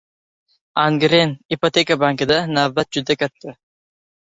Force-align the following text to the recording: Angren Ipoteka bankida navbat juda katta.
Angren 0.83 1.29
Ipoteka 1.57 2.01
bankida 2.07 2.37
navbat 2.59 2.87
juda 2.95 3.23
katta. 3.25 3.61